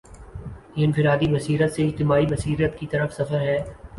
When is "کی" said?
2.79-2.87